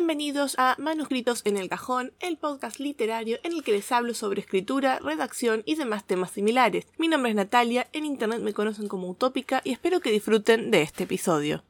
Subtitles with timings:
[0.00, 4.40] Bienvenidos a Manuscritos en el Cajón, el podcast literario en el que les hablo sobre
[4.40, 6.86] escritura, redacción y demás temas similares.
[6.96, 10.80] Mi nombre es Natalia, en internet me conocen como Utópica y espero que disfruten de
[10.80, 11.64] este episodio.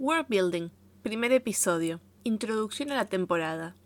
[0.00, 0.70] World Building,
[1.04, 2.00] primer episodio.
[2.24, 3.76] Introducción a la temporada.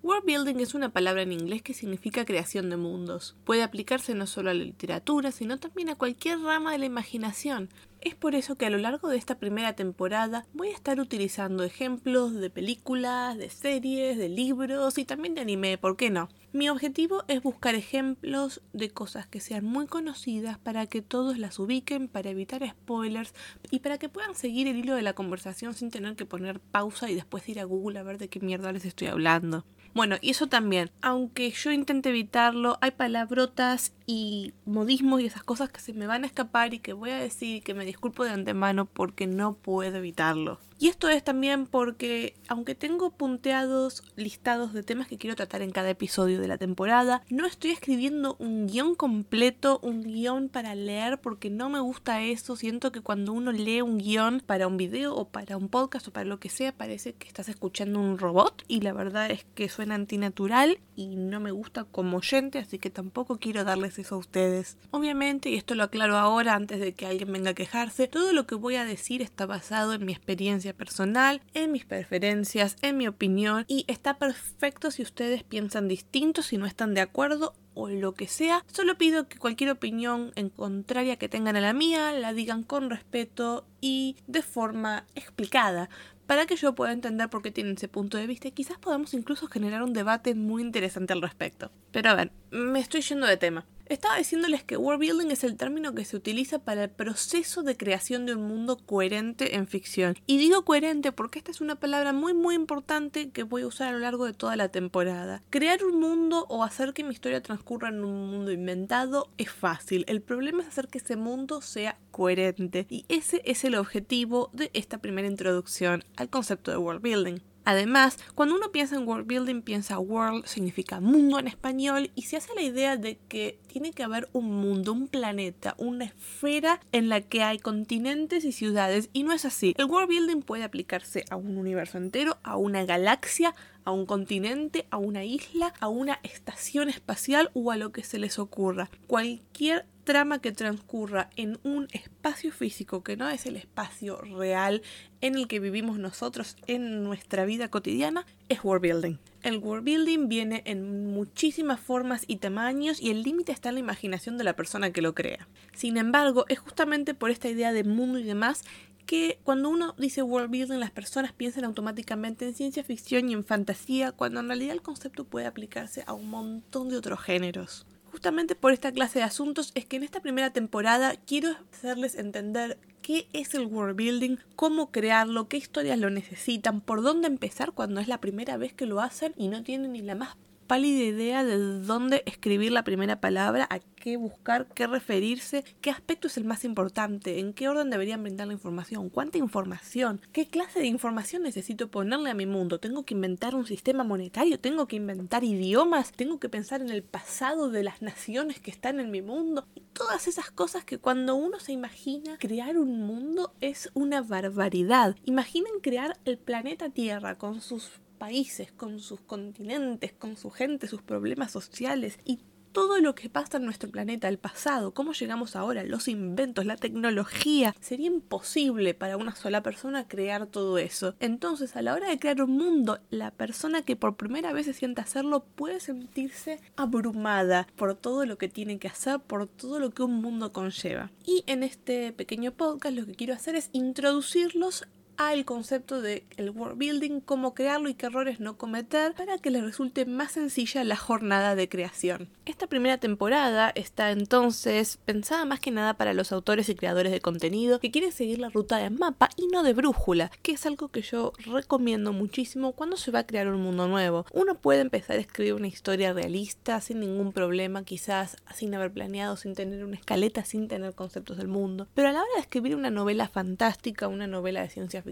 [0.00, 3.34] World building es una palabra en inglés que significa creación de mundos.
[3.44, 7.68] Puede aplicarse no solo a la literatura, sino también a cualquier rama de la imaginación.
[8.00, 11.64] Es por eso que a lo largo de esta primera temporada voy a estar utilizando
[11.64, 16.28] ejemplos de películas, de series, de libros y también de anime, ¿por qué no?
[16.52, 21.58] Mi objetivo es buscar ejemplos de cosas que sean muy conocidas para que todos las
[21.58, 23.34] ubiquen, para evitar spoilers
[23.70, 27.10] y para que puedan seguir el hilo de la conversación sin tener que poner pausa
[27.10, 29.64] y después ir a Google a ver de qué mierda les estoy hablando.
[29.92, 35.68] Bueno, y eso también, aunque yo intente evitarlo, hay palabrotas y modismos y esas cosas
[35.68, 38.30] que se me van a escapar y que voy a decir que me disculpo de
[38.30, 40.58] antemano porque no puedo evitarlo.
[40.80, 45.72] Y esto es también porque, aunque tengo punteados listados de temas que quiero tratar en
[45.72, 51.20] cada episodio de la temporada, no estoy escribiendo un guion completo, un guion para leer,
[51.20, 52.54] porque no me gusta eso.
[52.54, 56.12] Siento que cuando uno lee un guion para un video o para un podcast o
[56.12, 58.62] para lo que sea, parece que estás escuchando un robot.
[58.68, 62.90] Y la verdad es que suena antinatural y no me gusta como oyente, así que
[62.90, 64.76] tampoco quiero darles eso a ustedes.
[64.92, 68.46] Obviamente, y esto lo aclaro ahora antes de que alguien venga a quejarse, todo lo
[68.46, 73.08] que voy a decir está basado en mi experiencia personal, en mis preferencias, en mi
[73.08, 78.14] opinión y está perfecto si ustedes piensan distinto, si no están de acuerdo o lo
[78.14, 78.64] que sea.
[78.72, 82.90] Solo pido que cualquier opinión en contraria que tengan a la mía la digan con
[82.90, 85.88] respeto y de forma explicada
[86.28, 89.14] para que yo pueda entender por qué tienen ese punto de vista y quizás podamos
[89.14, 91.70] incluso generar un debate muy interesante al respecto.
[91.90, 93.64] Pero a ver, me estoy yendo de tema.
[93.88, 97.74] Estaba diciéndoles que world building es el término que se utiliza para el proceso de
[97.74, 100.14] creación de un mundo coherente en ficción.
[100.26, 103.88] Y digo coherente porque esta es una palabra muy muy importante que voy a usar
[103.88, 105.42] a lo largo de toda la temporada.
[105.48, 110.04] Crear un mundo o hacer que mi historia transcurra en un mundo inventado es fácil.
[110.06, 112.86] El problema es hacer que ese mundo sea coherente.
[112.90, 117.40] Y ese es el objetivo de esta primera introducción al concepto de world building.
[117.68, 122.38] Además, cuando uno piensa en world building, piensa world significa mundo en español y se
[122.38, 127.10] hace la idea de que tiene que haber un mundo, un planeta, una esfera en
[127.10, 129.74] la que hay continentes y ciudades y no es así.
[129.76, 134.86] El world building puede aplicarse a un universo entero, a una galaxia, a un continente,
[134.90, 138.88] a una isla, a una estación espacial o a lo que se les ocurra.
[139.06, 144.80] Cualquier trama que transcurra en un espacio físico que no es el espacio real
[145.20, 149.18] en el que vivimos nosotros en nuestra vida cotidiana es world building.
[149.42, 153.80] El world building viene en muchísimas formas y tamaños y el límite está en la
[153.80, 155.46] imaginación de la persona que lo crea.
[155.74, 158.64] Sin embargo, es justamente por esta idea de mundo y demás
[159.04, 163.44] que cuando uno dice world building las personas piensan automáticamente en ciencia ficción y en
[163.44, 168.54] fantasía, cuando en realidad el concepto puede aplicarse a un montón de otros géneros justamente
[168.54, 173.26] por esta clase de asuntos es que en esta primera temporada quiero hacerles entender qué
[173.32, 178.08] es el world building, cómo crearlo, qué historias lo necesitan, por dónde empezar cuando es
[178.08, 180.36] la primera vez que lo hacen y no tienen ni la más
[180.68, 186.28] pálida idea de dónde escribir la primera palabra, a qué buscar, qué referirse, qué aspecto
[186.28, 190.80] es el más importante, en qué orden deberían brindar la información, cuánta información, qué clase
[190.80, 192.78] de información necesito ponerle a mi mundo.
[192.78, 197.02] Tengo que inventar un sistema monetario, tengo que inventar idiomas, tengo que pensar en el
[197.02, 199.66] pasado de las naciones que están en mi mundo.
[199.74, 205.16] Y todas esas cosas que cuando uno se imagina crear un mundo es una barbaridad.
[205.24, 211.02] Imaginen crear el planeta Tierra con sus países, con sus continentes, con su gente, sus
[211.02, 212.40] problemas sociales y
[212.72, 216.76] todo lo que pasa en nuestro planeta, el pasado, cómo llegamos ahora, los inventos, la
[216.76, 217.74] tecnología.
[217.80, 221.14] Sería imposible para una sola persona crear todo eso.
[221.20, 224.74] Entonces, a la hora de crear un mundo, la persona que por primera vez se
[224.74, 229.90] sienta hacerlo puede sentirse abrumada por todo lo que tiene que hacer, por todo lo
[229.90, 231.10] que un mundo conlleva.
[231.24, 234.86] Y en este pequeño podcast lo que quiero hacer es introducirlos
[235.18, 239.50] al concepto de el world building, cómo crearlo y qué errores no cometer para que
[239.50, 242.28] les resulte más sencilla la jornada de creación.
[242.46, 247.20] Esta primera temporada está entonces pensada más que nada para los autores y creadores de
[247.20, 250.86] contenido que quieren seguir la ruta de mapa y no de brújula, que es algo
[250.88, 254.24] que yo recomiendo muchísimo cuando se va a crear un mundo nuevo.
[254.32, 259.36] Uno puede empezar a escribir una historia realista sin ningún problema, quizás sin haber planeado,
[259.36, 262.76] sin tener una escaleta, sin tener conceptos del mundo, pero a la hora de escribir
[262.76, 265.02] una novela fantástica, una novela de ciencia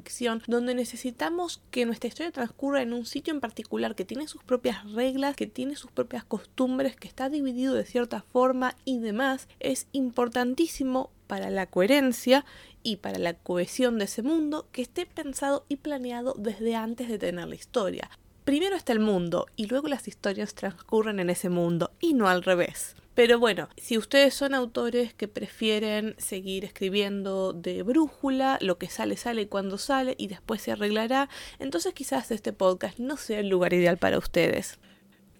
[0.47, 4.91] donde necesitamos que nuestra historia transcurra en un sitio en particular que tiene sus propias
[4.93, 9.87] reglas, que tiene sus propias costumbres, que está dividido de cierta forma y demás, es
[9.93, 12.45] importantísimo para la coherencia
[12.83, 17.19] y para la cohesión de ese mundo que esté pensado y planeado desde antes de
[17.19, 18.11] tener la historia.
[18.45, 22.45] Primero está el mundo y luego las historias transcurren en ese mundo y no al
[22.45, 22.95] revés.
[23.17, 29.17] Pero bueno, si ustedes son autores que prefieren seguir escribiendo de brújula, lo que sale
[29.17, 33.73] sale cuando sale y después se arreglará, entonces quizás este podcast no sea el lugar
[33.73, 34.79] ideal para ustedes.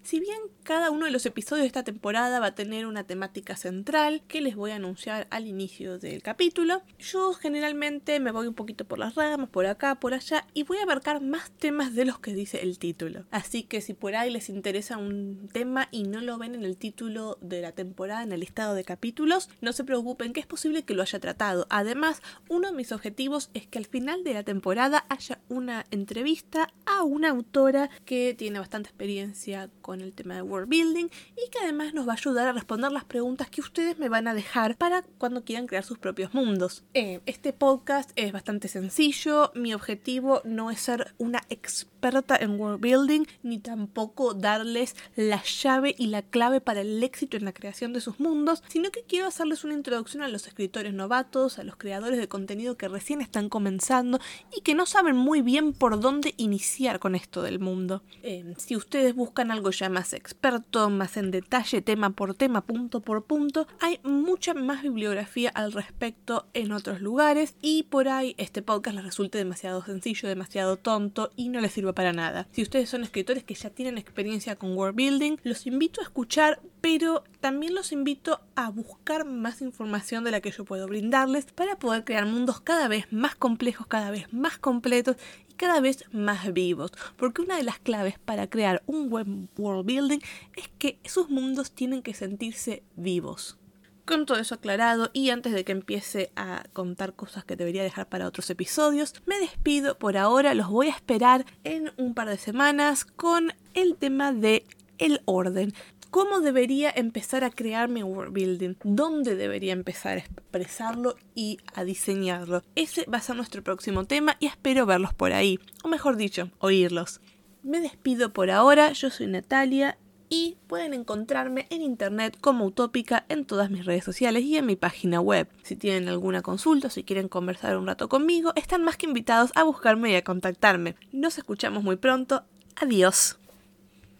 [0.07, 3.57] Si bien cada uno de los episodios de esta temporada va a tener una temática
[3.57, 8.53] central que les voy a anunciar al inicio del capítulo, yo generalmente me voy un
[8.53, 12.05] poquito por las ramas, por acá, por allá, y voy a abarcar más temas de
[12.05, 13.25] los que dice el título.
[13.31, 16.77] Así que si por ahí les interesa un tema y no lo ven en el
[16.77, 20.83] título de la temporada, en el listado de capítulos, no se preocupen que es posible
[20.83, 21.67] que lo haya tratado.
[21.69, 26.69] Además, uno de mis objetivos es que al final de la temporada haya una entrevista
[26.85, 31.59] a una autora que tiene bastante experiencia con el tema de world building y que
[31.61, 34.77] además nos va a ayudar a responder las preguntas que ustedes me van a dejar
[34.77, 36.83] para cuando quieran crear sus propios mundos.
[36.93, 42.81] Eh, este podcast es bastante sencillo, mi objetivo no es ser una experta en world
[42.81, 47.93] building ni tampoco darles la llave y la clave para el éxito en la creación
[47.93, 51.75] de sus mundos, sino que quiero hacerles una introducción a los escritores novatos, a los
[51.75, 54.19] creadores de contenido que recién están comenzando
[54.55, 58.03] y que no saben muy bien por dónde iniciar con esto del mundo.
[58.23, 63.01] Eh, si ustedes buscan algo ya más experto, más en detalle, tema por tema, punto
[63.01, 63.67] por punto.
[63.79, 69.05] Hay mucha más bibliografía al respecto en otros lugares y por ahí este podcast les
[69.05, 72.47] resulte demasiado sencillo, demasiado tonto y no les sirve para nada.
[72.51, 76.59] Si ustedes son escritores que ya tienen experiencia con world building, los invito a escuchar,
[76.81, 81.77] pero también los invito a buscar más información de la que yo puedo brindarles para
[81.77, 85.17] poder crear mundos cada vez más complejos, cada vez más completos
[85.57, 90.19] cada vez más vivos, porque una de las claves para crear un buen world building
[90.55, 93.57] es que esos mundos tienen que sentirse vivos.
[94.05, 98.07] Con todo eso aclarado y antes de que empiece a contar cosas que debería dejar
[98.07, 102.37] para otros episodios, me despido por ahora, los voy a esperar en un par de
[102.37, 104.65] semanas con el tema de
[104.97, 105.73] el orden
[106.09, 111.83] cómo debería empezar a crear mi world building, dónde debería empezar a expresarlo y a
[111.83, 112.63] diseñarlo.
[112.75, 116.51] Ese va a ser nuestro próximo tema y espero verlos por ahí, o mejor dicho,
[116.59, 117.21] oírlos.
[117.63, 119.97] Me despido por ahora, yo soy Natalia
[120.29, 124.75] y pueden encontrarme en internet como Utópica en todas mis redes sociales y en mi
[124.75, 125.47] página web.
[125.63, 129.51] Si tienen alguna consulta o si quieren conversar un rato conmigo, están más que invitados
[129.55, 130.95] a buscarme y a contactarme.
[131.11, 132.43] Nos escuchamos muy pronto.
[132.75, 133.37] Adiós.